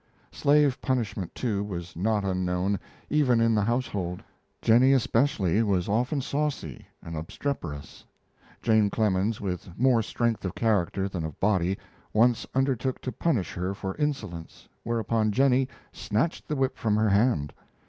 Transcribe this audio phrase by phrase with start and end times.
[0.31, 2.79] Slave punishment, too, was not unknown,
[3.11, 4.23] even in the household.
[4.59, 8.03] Jennie especially was often saucy and obstreperous.
[8.63, 11.77] Jane Clemens, with more strength of character than of body,
[12.13, 17.53] once undertook to punish her for insolence, whereupon Jennie snatched the whip from her hand.